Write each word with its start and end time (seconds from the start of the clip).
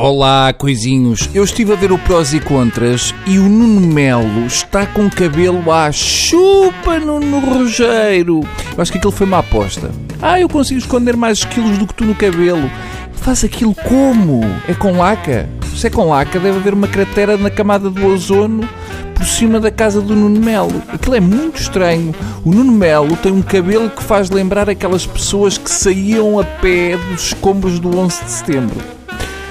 Olá, 0.00 0.52
coisinhos. 0.52 1.28
Eu 1.34 1.42
estive 1.42 1.72
a 1.72 1.76
ver 1.76 1.90
o 1.90 1.98
prós 1.98 2.32
e 2.32 2.38
contras 2.38 3.12
e 3.26 3.36
o 3.36 3.48
Nuno 3.48 3.80
Melo 3.80 4.46
está 4.46 4.86
com 4.86 5.10
cabelo 5.10 5.72
à 5.72 5.90
chupa 5.90 7.00
no, 7.00 7.40
Rogeiro. 7.40 8.42
Eu 8.76 8.80
acho 8.80 8.92
que 8.92 8.98
aquilo 8.98 9.10
foi 9.10 9.26
uma 9.26 9.40
aposta. 9.40 9.90
Ah, 10.22 10.38
eu 10.38 10.48
consigo 10.48 10.78
esconder 10.78 11.16
mais 11.16 11.42
quilos 11.42 11.78
do 11.78 11.84
que 11.84 11.94
tu 11.94 12.04
no 12.04 12.14
cabelo. 12.14 12.70
Faz 13.14 13.42
aquilo 13.42 13.74
como? 13.74 14.42
É 14.68 14.72
com 14.72 14.96
laca? 14.96 15.48
Se 15.74 15.88
é 15.88 15.90
com 15.90 16.08
laca, 16.08 16.38
deve 16.38 16.58
haver 16.58 16.74
uma 16.74 16.86
cratera 16.86 17.36
na 17.36 17.50
camada 17.50 17.90
do 17.90 18.06
ozono 18.06 18.68
por 19.16 19.26
cima 19.26 19.58
da 19.58 19.72
casa 19.72 20.00
do 20.00 20.14
Nuno 20.14 20.38
Melo. 20.38 20.80
Aquilo 20.86 21.16
é 21.16 21.20
muito 21.20 21.60
estranho. 21.60 22.14
O 22.44 22.52
Nuno 22.52 22.70
Melo 22.70 23.16
tem 23.16 23.32
um 23.32 23.42
cabelo 23.42 23.90
que 23.90 24.04
faz 24.04 24.30
lembrar 24.30 24.70
aquelas 24.70 25.04
pessoas 25.04 25.58
que 25.58 25.68
saíam 25.68 26.38
a 26.38 26.44
pé 26.44 26.96
dos 27.10 27.24
escombros 27.24 27.80
do 27.80 27.98
11 27.98 28.24
de 28.24 28.30
setembro. 28.30 28.98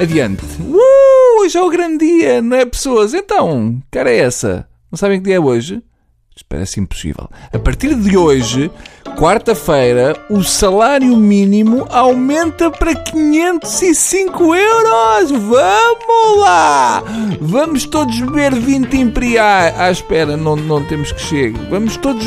Adiante. 0.00 0.44
Uh, 0.60 1.40
hoje 1.40 1.58
é 1.58 1.62
o 1.62 1.68
grande 1.68 2.06
dia, 2.06 2.40
não 2.40 2.56
é, 2.56 2.64
pessoas? 2.64 3.14
Então, 3.14 3.82
cara 3.90 4.10
é 4.10 4.18
essa? 4.18 4.68
Não 4.92 4.96
sabem 4.96 5.18
que 5.18 5.24
dia 5.24 5.36
é 5.36 5.40
hoje? 5.40 5.82
Parece 6.48 6.80
impossível. 6.80 7.28
A 7.52 7.58
partir 7.58 7.94
de 7.94 8.16
hoje, 8.16 8.70
quarta-feira, 9.18 10.16
o 10.30 10.42
salário 10.42 11.16
mínimo 11.16 11.84
aumenta 11.90 12.70
para 12.70 12.94
505 12.94 14.54
euros! 14.54 15.30
Vamos 15.32 16.40
lá! 16.40 17.02
Vamos 17.40 17.84
todos 17.86 18.20
beber 18.20 18.54
20 18.54 18.94
imperiais. 18.96 19.74
Ah, 19.76 19.90
espera, 19.90 20.36
não, 20.36 20.54
não 20.54 20.82
temos 20.84 21.10
que 21.10 21.20
chegar. 21.20 21.60
Vamos 21.68 21.96
todos. 21.96 22.26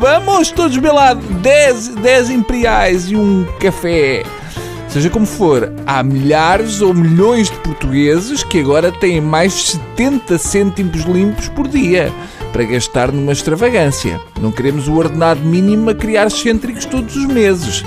Vamos 0.00 0.50
todos 0.50 0.76
beber 0.76 0.92
lá 0.92 1.14
10, 1.14 1.88
10 1.94 2.30
imperiais 2.30 3.10
e 3.10 3.16
um 3.16 3.46
café. 3.60 4.24
Seja 4.94 5.10
como 5.10 5.26
for, 5.26 5.72
há 5.88 6.04
milhares 6.04 6.80
ou 6.80 6.94
milhões 6.94 7.50
de 7.50 7.56
portugueses 7.56 8.44
que 8.44 8.60
agora 8.60 8.92
têm 8.92 9.20
mais 9.20 9.52
de 9.52 9.62
70 9.96 10.38
cêntimos 10.38 11.02
limpos 11.02 11.48
por 11.48 11.66
dia 11.66 12.12
para 12.52 12.62
gastar 12.62 13.10
numa 13.10 13.32
extravagância. 13.32 14.20
Não 14.40 14.52
queremos 14.52 14.86
o 14.86 14.94
ordenado 14.94 15.40
mínimo 15.40 15.90
a 15.90 15.96
criar 15.96 16.28
excêntricos 16.28 16.84
todos 16.84 17.16
os 17.16 17.26
meses. 17.26 17.84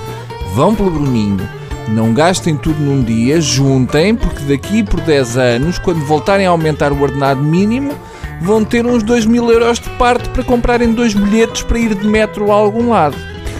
Vão 0.54 0.76
pelo 0.76 0.92
Bruninho. 0.92 1.48
Não 1.88 2.14
gastem 2.14 2.58
tudo 2.58 2.82
num 2.82 3.02
dia, 3.02 3.40
juntem, 3.40 4.14
porque 4.14 4.44
daqui 4.44 4.84
por 4.84 5.00
10 5.00 5.38
anos, 5.38 5.80
quando 5.80 6.06
voltarem 6.06 6.46
a 6.46 6.50
aumentar 6.50 6.92
o 6.92 7.02
ordenado 7.02 7.42
mínimo, 7.42 7.94
vão 8.42 8.66
ter 8.66 8.86
uns 8.86 9.02
2 9.02 9.26
mil 9.26 9.50
euros 9.50 9.80
de 9.80 9.90
parte 9.92 10.28
para 10.28 10.44
comprarem 10.44 10.92
dois 10.92 11.14
bilhetes 11.14 11.64
para 11.64 11.80
ir 11.80 11.96
de 11.96 12.06
metro 12.06 12.52
a 12.52 12.56
algum 12.56 12.90
lado. 12.90 13.16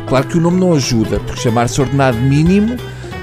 Claro 0.06 0.28
que 0.28 0.38
o 0.38 0.42
nome 0.42 0.60
não 0.60 0.74
ajuda, 0.74 1.22
porque 1.22 1.40
chamar-se 1.40 1.80
ordenado 1.80 2.18
mínimo 2.18 2.76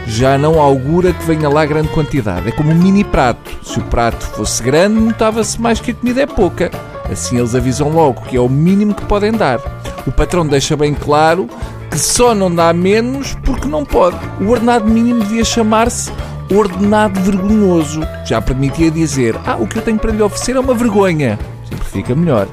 já 0.06 0.36
não 0.36 0.60
augura 0.60 1.12
que 1.12 1.24
venha 1.24 1.48
lá 1.48 1.64
grande 1.64 1.88
quantidade. 1.88 2.48
É 2.48 2.52
como 2.52 2.70
um 2.70 2.74
mini 2.74 3.05
prato. 3.05 3.50
Se 3.62 3.78
o 3.78 3.83
prato 3.83 4.24
fosse 4.27 4.62
grande, 4.62 5.00
notava-se 5.00 5.60
mais 5.60 5.80
que 5.80 5.91
a 5.91 5.94
comida 5.94 6.22
é 6.22 6.27
pouca. 6.27 6.70
Assim 7.10 7.38
eles 7.38 7.55
avisam 7.55 7.91
logo 7.91 8.22
que 8.22 8.36
é 8.36 8.41
o 8.41 8.48
mínimo 8.48 8.94
que 8.94 9.05
podem 9.05 9.32
dar. 9.32 9.60
O 10.06 10.12
patrão 10.12 10.47
deixa 10.47 10.77
bem 10.77 10.94
claro 10.94 11.48
que 11.91 11.98
só 11.98 12.34
não 12.34 12.55
dá 12.55 12.72
menos 12.72 13.36
porque 13.44 13.69
não 13.69 13.84
pode. 13.84 14.19
O 14.41 14.50
ordenado 14.50 14.86
mínimo 14.86 15.22
devia 15.22 15.44
chamar-se 15.44 16.10
ordenado 16.52 17.20
vergonhoso. 17.20 18.00
Já 18.27 18.41
permitia 18.41 18.91
dizer: 18.91 19.36
Ah, 19.47 19.56
o 19.56 19.66
que 19.66 19.78
eu 19.78 19.82
tenho 19.82 19.98
para 19.98 20.12
lhe 20.12 20.22
oferecer 20.22 20.56
é 20.56 20.60
uma 20.60 20.75
vergonha. 20.75 21.38
Sempre 21.69 21.84
fica 21.86 22.14
melhor. 22.14 22.48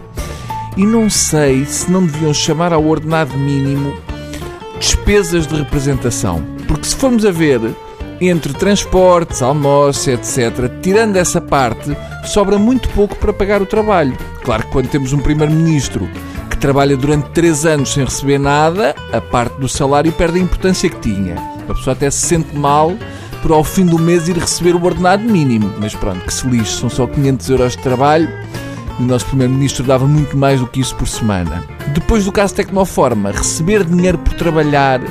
E 0.77 0.85
não 0.85 1.09
sei 1.09 1.65
se 1.65 1.91
não 1.91 2.05
deviam 2.05 2.33
chamar 2.33 2.71
ao 2.71 2.85
ordenado 2.85 3.37
mínimo 3.37 3.93
despesas 4.79 5.45
de 5.45 5.55
representação. 5.55 6.43
Porque 6.71 6.87
se 6.87 6.95
formos 6.95 7.25
a 7.25 7.31
ver, 7.31 7.59
entre 8.21 8.53
transportes, 8.53 9.41
almoços, 9.41 10.07
etc., 10.07 10.71
tirando 10.81 11.17
essa 11.17 11.41
parte, 11.41 11.93
sobra 12.23 12.57
muito 12.57 12.87
pouco 12.91 13.13
para 13.17 13.33
pagar 13.33 13.61
o 13.61 13.65
trabalho. 13.65 14.17
Claro 14.41 14.63
que 14.63 14.71
quando 14.71 14.87
temos 14.87 15.11
um 15.11 15.19
primeiro-ministro 15.19 16.09
que 16.49 16.55
trabalha 16.55 16.95
durante 16.95 17.29
3 17.31 17.65
anos 17.65 17.91
sem 17.91 18.05
receber 18.05 18.39
nada, 18.39 18.95
a 19.11 19.19
parte 19.19 19.59
do 19.59 19.67
salário 19.67 20.13
perde 20.13 20.39
a 20.39 20.41
importância 20.41 20.89
que 20.89 21.01
tinha. 21.01 21.35
A 21.67 21.73
pessoa 21.73 21.93
até 21.93 22.09
se 22.09 22.25
sente 22.25 22.55
mal 22.55 22.93
por 23.41 23.51
ao 23.51 23.65
fim 23.65 23.85
do 23.85 23.99
mês 23.99 24.29
ir 24.29 24.37
receber 24.37 24.73
o 24.73 24.85
ordenado 24.85 25.23
mínimo. 25.23 25.73
Mas 25.77 25.93
pronto, 25.93 26.21
que 26.21 26.33
se 26.33 26.47
lixe, 26.47 26.79
são 26.79 26.89
só 26.89 27.05
500 27.05 27.49
euros 27.49 27.75
de 27.75 27.83
trabalho 27.83 28.29
e 28.97 29.03
o 29.03 29.05
nosso 29.05 29.25
Primeiro-Ministro 29.25 29.83
dava 29.83 30.07
muito 30.07 30.37
mais 30.37 30.61
do 30.61 30.67
que 30.67 30.79
isso 30.79 30.95
por 30.95 31.07
semana. 31.07 31.65
Depois 31.93 32.23
do 32.23 32.31
caso 32.31 32.55
Tecnoforma, 32.55 33.31
receber 33.31 33.83
dinheiro 33.83 34.17
por 34.19 34.33
trabalhar 34.35 35.01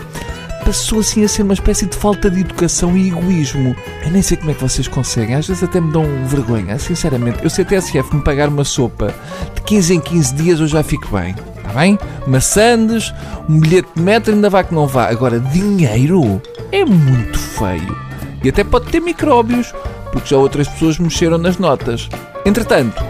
passou 0.71 1.01
assim 1.01 1.25
a 1.25 1.29
ser 1.29 1.43
uma 1.43 1.55
espécie 1.55 1.85
de 1.85 1.97
falta 1.97 2.31
de 2.31 2.43
educação 2.43 2.97
e 2.97 3.09
egoísmo. 3.09 3.75
Eu 4.05 4.13
nem 4.13 4.23
sei 4.23 4.37
como 4.37 4.53
é 4.53 4.55
que 4.55 4.61
vocês 4.61 4.87
conseguem, 4.87 5.35
às 5.35 5.49
vezes 5.49 5.65
até 5.65 5.81
me 5.81 5.91
dão 5.91 6.05
vergonha, 6.27 6.79
sinceramente. 6.79 7.43
Eu 7.43 7.51
se 7.51 7.63
a 7.63 7.65
TSF 7.65 8.15
me 8.15 8.23
pagar 8.23 8.49
uma 8.49 8.63
sopa 8.63 9.13
de 9.57 9.63
15 9.63 9.95
em 9.97 10.01
15 10.01 10.35
dias 10.37 10.61
eu 10.61 10.69
já 10.69 10.85
fico 10.85 11.09
bem. 11.09 11.35
Está 11.57 11.73
bem? 11.73 11.99
Maçandes, 12.25 13.13
um 13.49 13.59
bilhete 13.59 13.89
de 13.97 14.01
metro 14.01 14.33
ainda 14.33 14.49
vá 14.49 14.63
que 14.63 14.73
não 14.73 14.87
vá. 14.87 15.11
Agora, 15.11 15.41
dinheiro 15.41 16.41
é 16.71 16.85
muito 16.85 17.37
feio. 17.37 17.99
E 18.45 18.49
até 18.49 18.63
pode 18.63 18.93
ter 18.93 19.01
micróbios, 19.01 19.75
porque 20.13 20.29
já 20.29 20.37
outras 20.37 20.69
pessoas 20.69 21.01
mexeram 21.01 21.37
nas 21.37 21.59
notas. 21.59 22.09
Entretanto, 22.47 23.03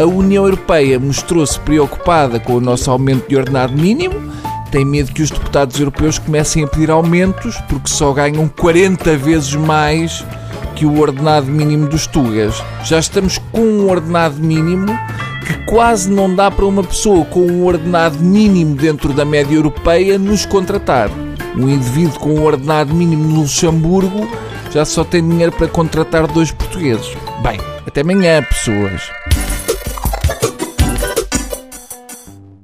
a 0.00 0.04
União 0.04 0.42
Europeia 0.42 0.98
mostrou-se 0.98 1.60
preocupada 1.60 2.40
com 2.40 2.54
o 2.54 2.60
nosso 2.60 2.90
aumento 2.90 3.28
de 3.28 3.36
ordenado 3.36 3.72
mínimo 3.72 4.34
tem 4.74 4.84
medo 4.84 5.12
que 5.12 5.22
os 5.22 5.30
deputados 5.30 5.78
europeus 5.78 6.18
comecem 6.18 6.64
a 6.64 6.66
pedir 6.66 6.90
aumentos 6.90 7.56
porque 7.68 7.88
só 7.88 8.12
ganham 8.12 8.48
40 8.48 9.16
vezes 9.16 9.54
mais 9.54 10.26
que 10.74 10.84
o 10.84 10.98
ordenado 10.98 11.46
mínimo 11.46 11.88
dos 11.88 12.08
Tugas. 12.08 12.60
Já 12.82 12.98
estamos 12.98 13.38
com 13.52 13.60
um 13.60 13.88
ordenado 13.88 14.40
mínimo 14.40 14.86
que 15.46 15.54
quase 15.66 16.10
não 16.10 16.34
dá 16.34 16.50
para 16.50 16.64
uma 16.64 16.82
pessoa 16.82 17.24
com 17.24 17.46
um 17.46 17.64
ordenado 17.64 18.18
mínimo 18.18 18.74
dentro 18.74 19.12
da 19.12 19.24
média 19.24 19.54
europeia 19.54 20.18
nos 20.18 20.44
contratar. 20.44 21.08
Um 21.56 21.68
indivíduo 21.68 22.18
com 22.18 22.34
um 22.34 22.42
ordenado 22.42 22.92
mínimo 22.92 23.28
no 23.28 23.42
Luxemburgo 23.42 24.28
já 24.72 24.84
só 24.84 25.04
tem 25.04 25.22
dinheiro 25.22 25.52
para 25.52 25.68
contratar 25.68 26.26
dois 26.26 26.50
portugueses. 26.50 27.16
Bem, 27.44 27.60
até 27.86 28.00
amanhã, 28.00 28.42
pessoas. 28.42 29.02